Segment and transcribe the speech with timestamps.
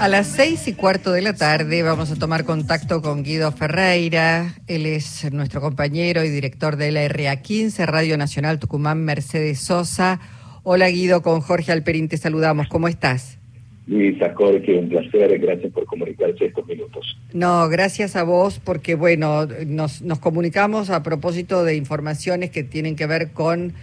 [0.00, 4.54] A las seis y cuarto de la tarde vamos a tomar contacto con Guido Ferreira.
[4.66, 10.18] Él es nuestro compañero y director de la RA15, Radio Nacional Tucumán Mercedes Sosa.
[10.62, 12.68] Hola Guido, con Jorge Alperín te saludamos.
[12.68, 13.38] ¿Cómo estás?
[13.88, 15.38] Luisa, Jorge, un placer.
[15.38, 17.18] Gracias por comunicarse estos minutos.
[17.34, 22.96] No, gracias a vos porque, bueno, nos, nos comunicamos a propósito de informaciones que tienen
[22.96, 23.74] que ver con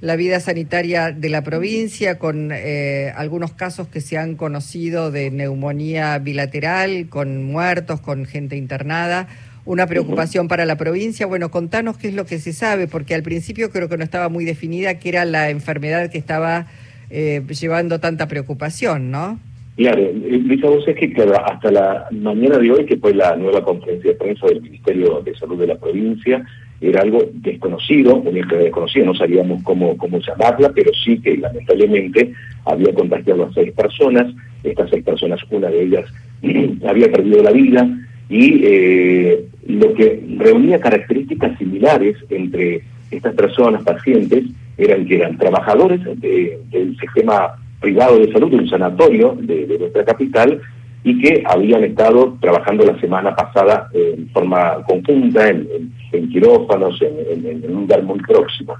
[0.00, 5.30] la vida sanitaria de la provincia, con eh, algunos casos que se han conocido de
[5.30, 9.28] neumonía bilateral, con muertos, con gente internada.
[9.66, 11.26] Una preocupación para la provincia.
[11.26, 14.30] Bueno, contanos qué es lo que se sabe, porque al principio creo que no estaba
[14.30, 16.66] muy definida qué era la enfermedad que estaba
[17.10, 19.38] eh, llevando tanta preocupación, ¿no?
[19.76, 21.14] Claro, Lisa, vos es que
[21.46, 25.34] hasta la mañana de hoy, que fue la nueva conferencia de prensa del Ministerio de
[25.36, 26.44] Salud de la provincia,
[26.80, 32.32] era algo desconocido, únicamente desconocido, no sabíamos cómo, cómo llamarla, pero sí que lamentablemente
[32.64, 34.32] había contagiado a seis personas,
[34.64, 36.04] estas seis personas, una de ellas
[36.86, 37.86] había perdido la vida,
[38.28, 44.44] y eh, lo que reunía características similares entre estas personas, pacientes,
[44.78, 50.60] eran que eran trabajadores del sistema privado de salud, de un sanatorio de nuestra capital,
[51.02, 57.80] y que habían estado trabajando la semana pasada en forma conjunta, en, quirófanos, en, un
[57.82, 58.74] lugar muy próximo.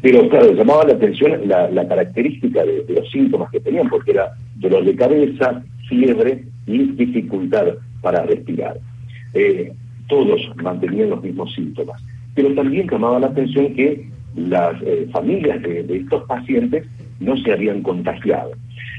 [0.00, 4.84] Pero claro, llamaba la atención la, característica de, los síntomas que tenían, porque era dolor
[4.84, 7.66] de cabeza, fiebre y dificultad
[8.00, 8.78] para respirar.
[9.34, 9.72] Eh,
[10.08, 12.00] todos mantenían los mismos síntomas.
[12.34, 16.86] Pero también llamaba la atención que las eh, familias de estos pacientes
[17.18, 18.52] no se habían contagiado.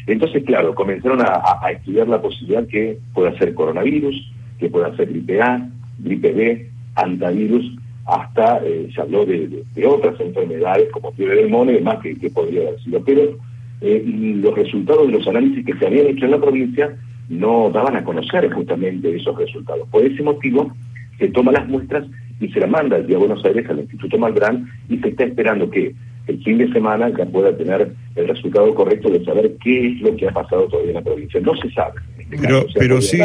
[0.08, 5.42] Entonces, claro, comenzaron a, estudiar la posibilidad que pueda ser coronavirus, que pueda ser gripe
[5.42, 11.72] A, gripe B, antivirus, hasta eh, se habló de, otras enfermedades como fiebre del mono
[11.72, 13.04] y demás que, podría haber sido.
[13.04, 13.38] Pero
[13.82, 16.96] eh, los resultados de los análisis que se habían hecho en la provincia
[17.28, 19.90] no daban a conocer justamente esos resultados.
[19.90, 20.72] Por ese motivo,
[21.20, 22.06] se toman las muestras
[22.40, 25.70] y se las manda el día Buenos Aires al Instituto Malbrán y se está esperando
[25.70, 25.94] que
[26.28, 30.16] el fin de semana ya pueda tener el resultado correcto de saber qué es lo
[30.16, 31.40] que ha pasado todavía en la provincia.
[31.40, 32.02] No se sabe.
[32.18, 33.20] Este pero, pero sí,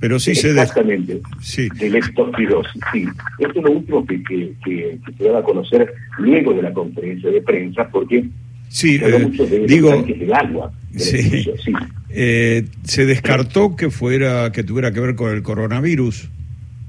[0.00, 1.68] pero sí se Exactamente, sí.
[1.74, 3.04] de leptospirosis, sí.
[3.38, 7.30] Esto es lo último que, que, que, se va a conocer luego de la conferencia
[7.30, 8.24] de prensa, porque
[8.68, 10.72] sí, de digo, del agua.
[10.96, 11.42] sí.
[11.62, 11.72] sí.
[12.10, 16.30] Eh, se descartó que fuera que tuviera que ver con el coronavirus.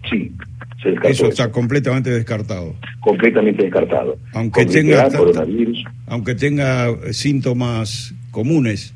[0.10, 0.32] Sí,
[1.04, 2.76] eso está completamente descartado.
[3.02, 4.18] Completamente descartado.
[4.34, 5.10] Aunque tenga,
[6.08, 8.94] aunque tenga síntomas comunes.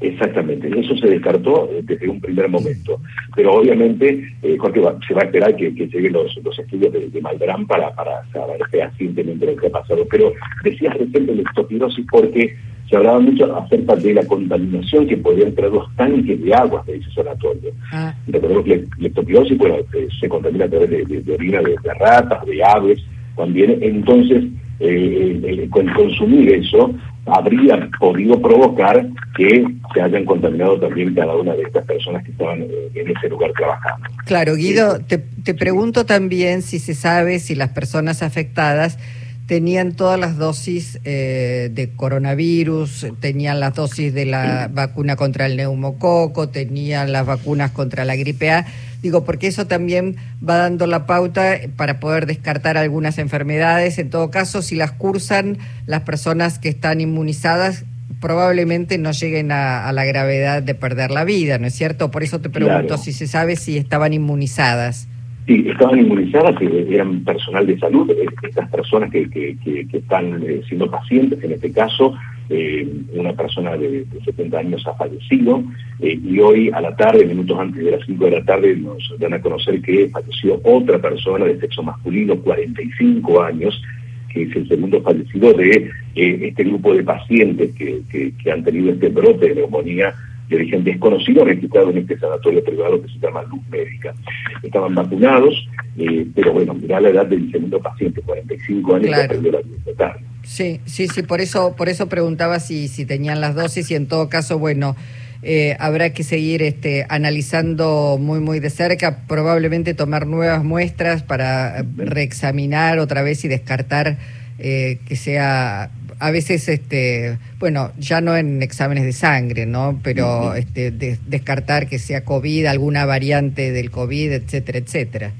[0.00, 3.00] Exactamente, eso se descartó eh, desde un primer momento.
[3.34, 7.66] Pero obviamente, eh, Jorge, se va a esperar que, lleguen los, estudios de, de Malbrán
[7.66, 10.06] para, para saber fehacientemente lo que ha pasado.
[10.08, 10.32] Pero
[10.62, 12.56] decías recién la estopirosis porque
[12.88, 16.96] se hablaba mucho acerca de la contaminación que podían traer los tanques de aguas de
[16.96, 17.70] ese sanatorio.
[17.92, 18.14] Ah.
[18.26, 22.64] Recordemos que la leptospirosis bueno, eh, se contamina a través de, orina de, ratas, de
[22.64, 22.98] aves,
[23.36, 23.78] también.
[23.82, 24.44] Entonces,
[24.80, 26.94] eh, el, consumir eso
[27.26, 29.06] habría podido provocar
[29.36, 33.28] que se hayan contaminado también cada una de estas personas que estaban eh, en ese
[33.28, 34.08] lugar trabajando.
[34.24, 38.98] Claro, Guido, te, te pregunto también si se sabe si las personas afectadas
[39.48, 45.56] tenían todas las dosis eh, de coronavirus, tenían las dosis de la vacuna contra el
[45.56, 48.66] neumococo, tenían las vacunas contra la gripe A.
[49.02, 50.16] Digo, porque eso también
[50.46, 53.98] va dando la pauta para poder descartar algunas enfermedades.
[53.98, 55.56] En todo caso, si las cursan
[55.86, 57.84] las personas que están inmunizadas,
[58.20, 62.10] probablemente no lleguen a, la gravedad de perder la vida, ¿no es cierto?
[62.10, 65.08] Por eso te pregunto si se sabe si estaban inmunizadas.
[65.48, 70.60] Sí, estaban inmunizadas, eran personal de salud, eh, estas personas que, que, que, están eh,
[70.68, 72.14] siendo pacientes, en este caso,
[72.50, 75.64] eh, una persona de, 70 años ha fallecido
[76.00, 79.32] y hoy a la tarde, minutos antes de las 5 de la tarde, nos dan
[79.32, 83.82] a conocer que falleció otra persona de sexo masculino, 45 años,
[84.30, 89.08] que es el segundo fallecido de este grupo de pacientes que, que han tenido este
[89.08, 90.12] brote de neumonía
[90.48, 94.14] de origen desconocido registrado en este sanatorio privado que se llama Luz Médica.
[94.62, 95.68] Estaban vacunados,
[95.98, 100.16] eh, pero bueno, mirá la edad del segundo paciente, 45 años, que perdió la vida
[100.42, 104.06] Sí, sí, sí, por eso, por eso preguntaba si, si tenían las dosis y en
[104.06, 104.96] todo caso, bueno,
[105.42, 111.84] eh, habrá que seguir este, analizando muy, muy de cerca, probablemente tomar nuevas muestras para
[111.96, 114.18] reexaminar otra vez y descartar
[114.58, 120.00] eh, que sea a veces, este, bueno, ya no en exámenes de sangre, ¿no?
[120.02, 125.32] Pero este, descartar que sea COVID, alguna variante del COVID, etcétera, etcétera.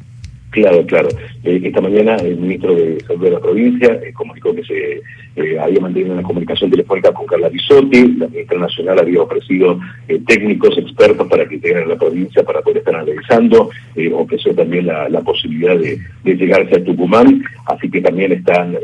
[0.50, 1.08] Claro, claro.
[1.44, 5.02] Eh, esta mañana el ministro de Salud de la provincia eh, comunicó que se
[5.36, 9.78] eh, había mantenido una comunicación telefónica con Carla Bisotti, la ministra nacional había ofrecido
[10.26, 13.70] técnicos expertos para que integren a la provincia para poder estar analizando,
[14.14, 18.76] ofreció también la, posibilidad de, llegarse a Tucumán, así que también están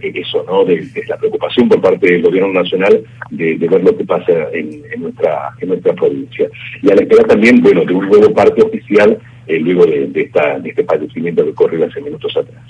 [0.00, 0.64] eso, ¿no?
[0.64, 5.50] De, la preocupación por parte del gobierno nacional de, ver lo que pasa en, nuestra
[5.60, 6.48] en nuestra provincia.
[6.82, 10.58] Y a la espera también, bueno, de un nuevo parte oficial eh, luego de, esta,
[10.58, 12.64] de este padecimiento que ocurrió hace minutos atrás.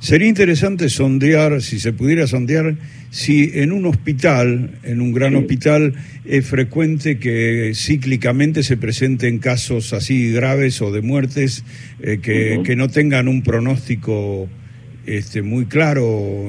[0.00, 2.74] Sería interesante sondear, si se pudiera sondear,
[3.10, 5.92] si en un hospital, en un gran hospital,
[6.24, 11.64] es frecuente que cíclicamente se presenten casos así graves o de muertes
[12.00, 14.48] eh, que, que, no tengan un pronóstico
[15.04, 16.48] este, muy claro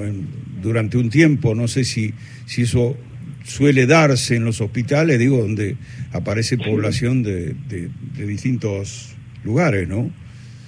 [0.62, 1.54] durante un tiempo.
[1.54, 2.13] No sé si,
[2.46, 2.96] si eso
[3.44, 5.75] suele darse en los hospitales, digo, donde
[6.13, 10.09] aparece población de, de distintos lugares, ¿no?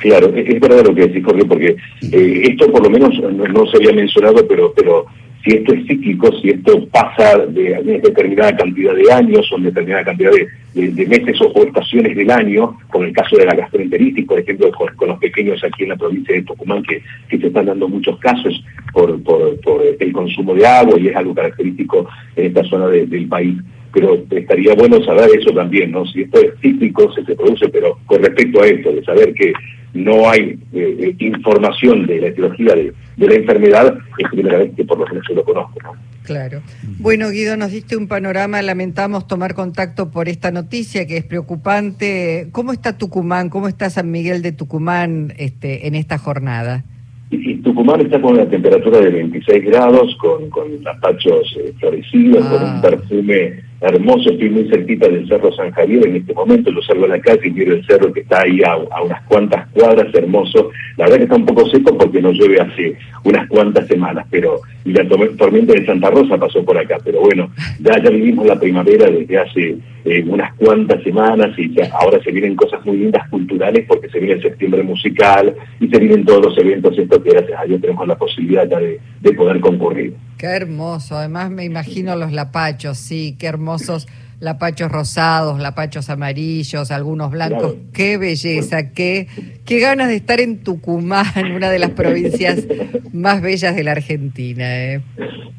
[0.04, 1.76] Claro, es, verdad lo que decís, Jorge, porque
[2.12, 5.06] eh, esto por lo menos no, se había mencionado, pero, pero
[5.44, 10.32] si esto es cíclico, si esto pasa de, determinada cantidad de años o determinada cantidad
[10.74, 15.08] de, meses o, estaciones del año, con el caso de la gastroenteritis, por ejemplo, con,
[15.08, 18.62] los pequeños aquí en la provincia de Tucumán, que, que se están dando muchos casos
[18.92, 23.28] por, por, por el consumo de agua y es algo característico en esta zona del
[23.28, 23.56] país
[23.94, 26.06] pero estaría bueno saber eso también, ¿no?
[26.08, 29.54] Si esto es cíclico, se, se produce, pero con respecto a esto, de saber que
[29.94, 34.84] no hay eh, eh, información de la etiología de, la enfermedad, es primera vez que
[34.84, 35.92] por lo menos yo lo conozco, ¿no?
[36.24, 36.62] Claro.
[37.00, 42.48] Bueno, Guido, nos diste un panorama, lamentamos tomar contacto por esta noticia que es preocupante.
[42.52, 43.50] ¿Cómo está Tucumán?
[43.50, 46.86] ¿Cómo está San Miguel de Tucumán este, en esta jornada?
[47.30, 52.70] Y Tucumán está con una temperatura de 26 grados, con, con eh, florecidos, con un
[52.70, 52.82] ah.
[52.82, 57.10] perfume hermoso, estoy muy cerquita del Cerro San Javier en este momento, lo salgo a
[57.10, 60.72] la calle y miro el cerro que está ahí a, unas cuantas cuadras, hermoso.
[60.98, 64.62] La verdad que está un poco seco porque no llueve hace unas cuantas semanas, pero
[64.86, 68.60] y la tormenta de Santa Rosa pasó por acá, pero bueno, ya, ya vivimos la
[68.60, 73.28] primavera desde hace eh, unas cuantas semanas y ya ahora se vienen cosas muy lindas
[73.30, 77.30] culturales porque se viene el septiembre musical y se vienen todos los eventos estos que
[77.30, 80.14] gracias a tenemos la posibilidad de, de poder concurrir.
[80.38, 84.08] Qué hermoso, además me imagino los lapachos, sí, qué hermosos
[84.44, 87.76] lapachos rosados, lapachos amarillos, algunos blancos.
[87.94, 89.28] Qué belleza, qué,
[89.66, 92.68] qué ganas de estar en Tucumán, una de las provincias
[93.14, 94.64] más bellas de la Argentina.
[94.66, 95.02] ¿eh?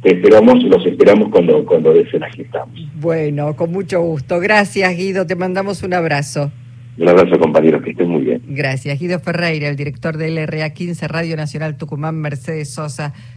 [0.02, 2.78] esperamos, los esperamos cuando, cuando deseen aquí estamos.
[3.00, 4.38] Bueno, con mucho gusto.
[4.38, 5.26] Gracias, Guido.
[5.26, 6.52] Te mandamos un abrazo.
[6.96, 8.42] Un abrazo, compañeros, que estén muy bien.
[8.46, 9.00] Gracias.
[9.00, 13.14] Guido Ferreira, el director del RA 15 Radio Nacional Tucumán, Mercedes Sosa.